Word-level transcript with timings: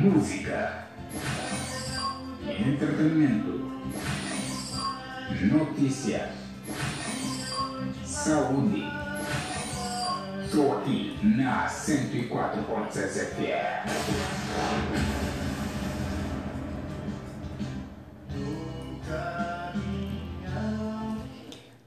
música, 0.00 0.86
entretenimento, 2.48 3.70
notícias, 5.52 6.30
saúde. 8.02 8.82
Só 10.50 10.78
aqui 10.78 11.18
na 11.22 11.68
104.6 11.68 12.94
FM. 13.36 13.90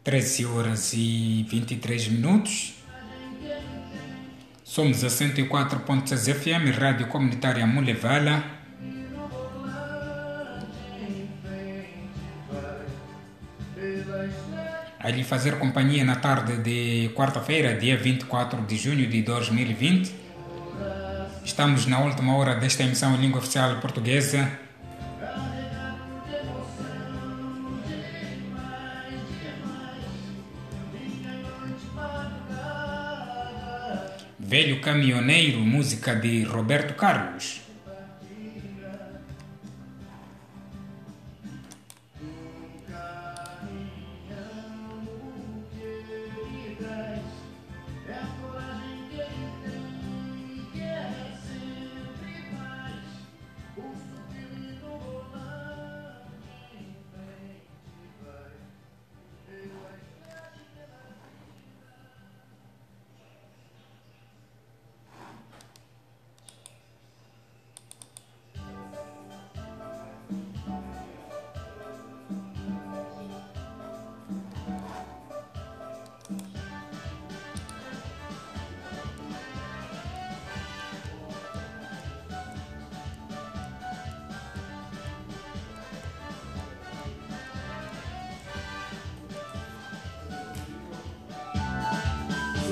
13 0.04 0.46
horas 0.46 0.94
e 0.94 1.46
23 1.50 2.10
minutos. 2.10 2.83
Somos 4.74 5.04
a 5.04 5.08
104.6 5.08 6.34
FM, 6.34 6.76
Rádio 6.76 7.06
Comunitária 7.06 7.64
Mulevala. 7.68 8.44
A 15.00 15.10
lhe 15.12 15.24
fazer 15.24 15.60
companhia 15.60 16.04
na 16.04 16.16
tarde 16.16 16.58
de 16.58 17.14
quarta-feira, 17.14 17.76
dia 17.76 17.96
24 17.96 18.64
de 18.66 18.76
junho 18.76 19.08
de 19.08 19.22
2020. 19.22 20.12
Estamos 21.46 21.86
na 21.86 22.00
última 22.00 22.36
hora 22.36 22.56
desta 22.56 22.82
emissão 22.82 23.14
em 23.14 23.22
língua 23.22 23.38
oficial 23.38 23.80
portuguesa. 23.80 24.50
Velho 34.54 34.80
Caminhoneiro, 34.82 35.62
música 35.62 36.16
de 36.16 36.44
Roberto 36.44 36.94
Carlos. 36.94 37.63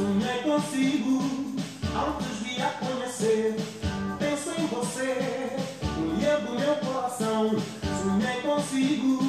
Sonhei 0.02 0.42
consigo 0.42 1.20
antes 1.94 2.44
de 2.44 2.60
a 2.60 2.70
conhecer. 2.70 3.56
Penso 4.18 4.50
em 4.60 4.66
você, 4.66 5.56
mulher 5.96 6.40
do 6.40 6.60
meu 6.60 6.76
coração. 6.78 7.52
Sonhei 8.02 8.42
consigo 8.42 9.21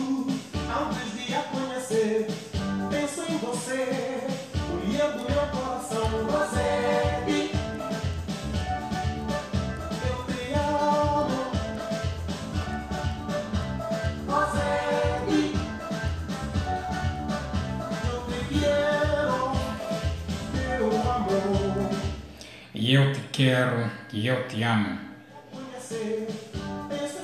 eu 22.95 23.11
te 23.13 23.21
quero 23.33 23.91
e 24.13 24.27
eu 24.27 24.47
te 24.49 24.63
amo. 24.63 24.99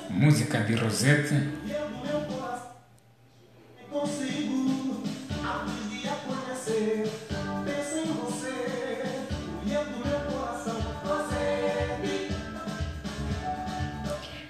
Música 0.09 0.61
de 0.61 0.75
Rosette. 0.75 1.35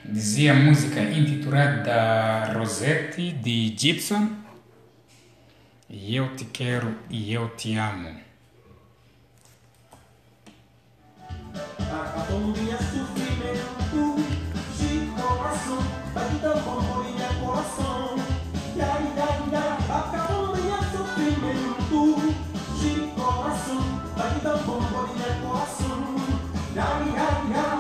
Dizia 0.05 0.53
a 0.53 0.57
música 0.57 1.01
intitulada 1.01 2.53
Rosette 2.53 3.33
de 3.33 3.75
Gibson. 3.77 4.37
E 5.91 6.15
eu 6.15 6.37
te 6.37 6.45
quero 6.45 6.95
e 7.11 7.33
eu 7.33 7.49
te 7.57 7.75
amo. 7.77 8.28
Minha 12.57 12.79
sofrimento, 12.79 14.17
de 14.77 15.07
coração, 15.21 15.79
vai 16.15 16.31
tão 16.41 16.61
bom 16.63 17.03
minha 17.03 17.29
coração. 17.41 18.17
Ya, 18.77 18.87
ya, 19.17 19.29
ya, 19.53 19.79
acabou 19.99 20.57
minha 20.57 20.79
sofrimento, 20.79 22.35
de 22.81 22.93
coração, 23.21 23.83
vai 24.17 24.41
tão 24.41 24.59
bom 24.65 24.81
minha 24.81 25.31
coração. 25.43 25.99
Ya, 26.75 26.89
ya, 27.15 27.29
ya, 27.51 27.78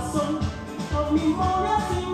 coração. 0.00 0.40
Não 0.92 1.12
me 1.12 1.20
molhe 1.20 1.72
assim, 1.72 2.09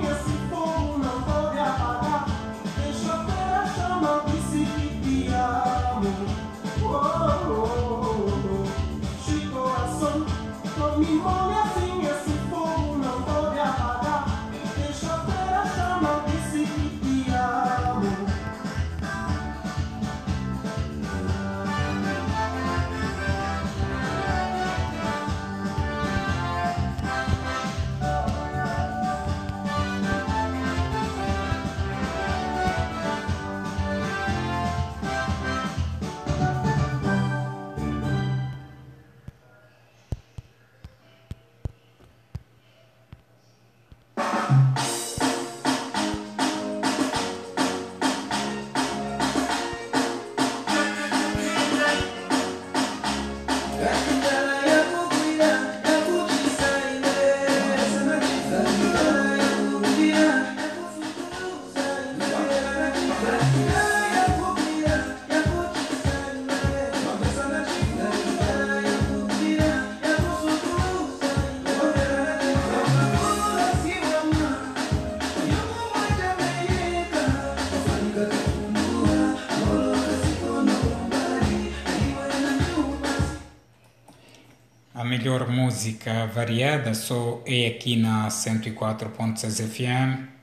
melhor 85.17 85.49
música 85.49 86.27
variada 86.27 86.93
só 86.93 87.43
é 87.47 87.69
aqui 87.69 87.97
na 87.97 88.29
104.6 88.29 89.67
FM. 89.67 90.36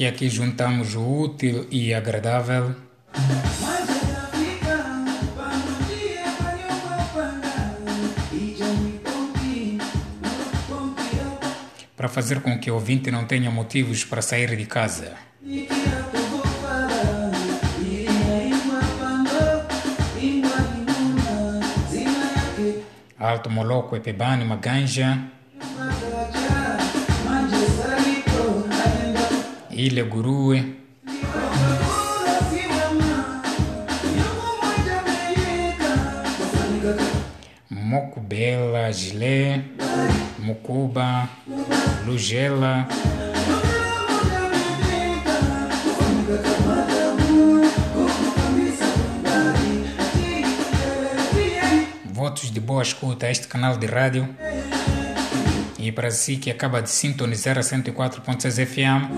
Porque 0.00 0.08
aqui 0.08 0.30
juntamos 0.30 0.94
o 0.94 1.02
útil 1.02 1.66
e 1.70 1.92
agradável 1.92 2.74
para 11.94 12.08
fazer 12.08 12.40
com 12.40 12.58
que 12.58 12.70
o 12.70 12.76
ouvinte 12.76 13.10
não 13.10 13.26
tenha 13.26 13.50
motivos 13.50 14.02
para 14.02 14.22
sair 14.22 14.56
de 14.56 14.64
casa. 14.64 15.16
Alto 23.18 23.50
Moloco, 23.50 23.94
Epebani, 23.96 24.46
Maganja, 24.46 25.30
Ilha 29.80 30.04
Gurue, 30.04 30.76
Moco 37.70 38.20
Bela, 38.20 38.92
Gilé, 38.92 39.64
Mucuba, 40.38 41.30
Lugela, 42.04 42.86
votos 52.12 52.52
de 52.52 52.60
boa 52.60 52.82
escuta 52.82 53.28
a 53.28 53.30
este 53.30 53.48
canal 53.48 53.80
de 53.80 53.86
rádio. 53.86 54.28
E 55.90 55.92
para 55.92 56.12
si 56.12 56.36
que 56.36 56.52
acaba 56.52 56.80
de 56.80 56.88
sintonizar 56.88 57.58
a 57.58 57.62
104.6 57.62 58.64
FM, 58.64 59.10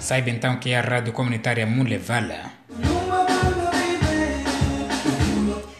saiba 0.00 0.30
então 0.30 0.58
que 0.58 0.70
é 0.70 0.76
a 0.76 0.80
rádio 0.80 1.12
comunitária 1.12 1.64
Mulevala. 1.64 2.50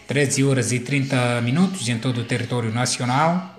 13 0.07 0.45
horas 0.45 0.71
e 0.71 0.79
30 0.79 1.41
minutos 1.41 1.89
em 1.89 1.99
todo 1.99 2.21
o 2.21 2.25
território 2.25 2.71
nacional. 2.71 3.57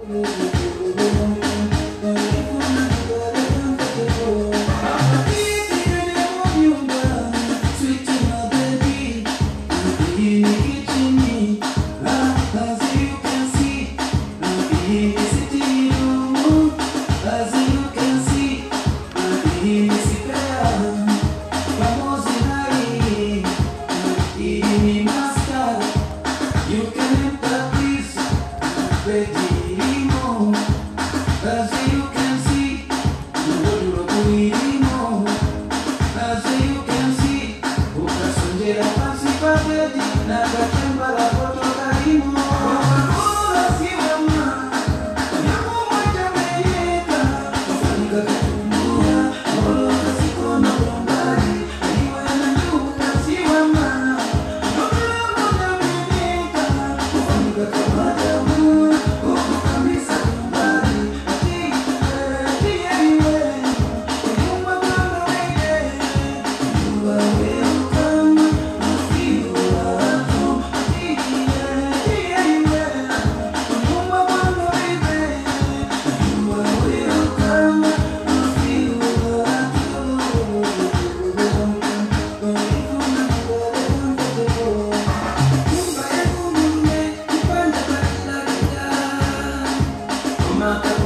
love. 90.69 90.98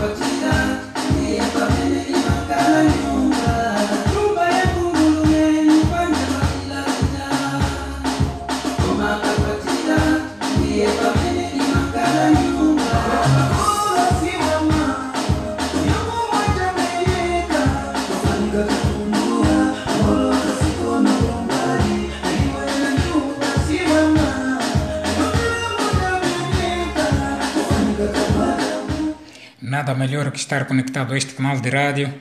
Nada 29.74 29.96
melhor 29.96 30.32
que 30.32 30.38
estar 30.38 30.68
conectado 30.68 31.16
a 31.16 31.18
este 31.18 31.34
canal 31.34 31.60
de 31.60 31.72
rádio. 31.72 32.14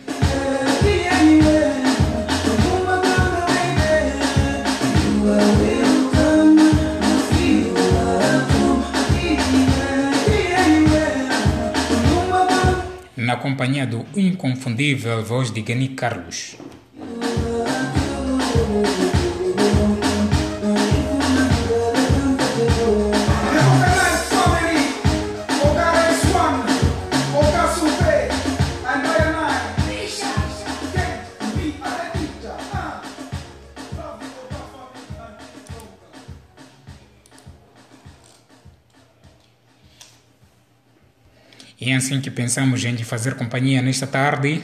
Na 13.15 13.37
companhia 13.37 13.87
do 13.87 14.07
inconfundível 14.17 15.23
voz 15.23 15.51
de 15.51 15.61
Gani 15.61 15.89
Carlos. 15.89 16.57
É 41.93 41.97
assim 41.97 42.21
que 42.21 42.31
pensamos 42.31 42.85
em 42.85 42.97
fazer 42.99 43.35
companhia 43.35 43.83
nesta 43.83 44.07
tarde, 44.07 44.63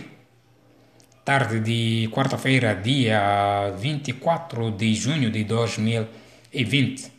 tarde 1.24 1.60
de 1.60 2.08
quarta-feira, 2.12 2.74
dia 2.74 3.70
24 3.78 4.70
de 4.70 4.94
junho 4.94 5.30
de 5.30 5.44
2020. 5.44 7.12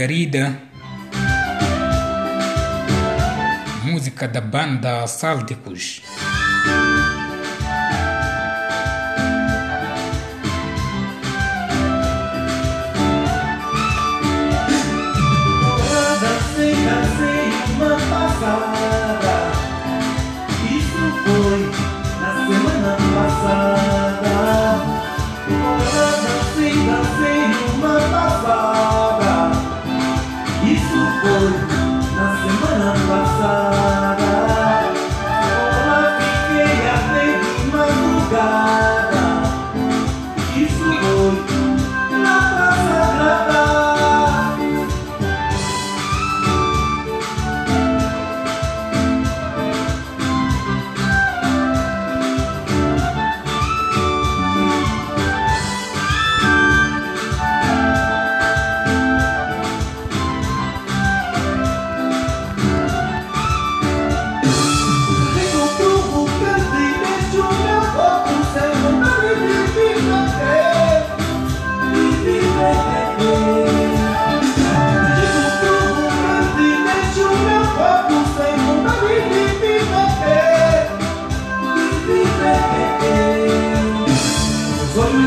Margarida, 0.00 0.58
música 3.84 4.26
da 4.26 4.40
banda 4.40 5.06
Sálticos. 5.06 6.00
y 30.70 30.76
su 30.76 31.02
por 31.20 31.42
la 32.16 32.28
semana 32.42 32.94
pasada. 33.08 33.89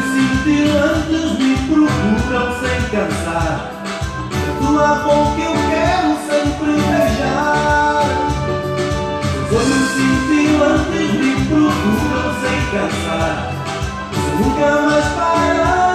Cintilantes 0.01 1.37
me 1.39 1.55
procuram 1.67 2.47
sem 2.59 2.79
cansar. 2.89 3.71
tua 4.59 4.95
boca 4.95 5.41
eu 5.41 5.53
quero 5.69 6.11
sempre 6.29 6.71
beijar. 6.71 8.05
Os 9.41 9.55
olhos 9.55 9.87
cintilantes 9.93 11.09
me 11.13 11.31
procuram 11.47 12.29
sem 12.41 12.59
cansar. 12.71 13.35
Nunca 14.39 14.81
mais 14.81 15.05
parar. 15.13 15.92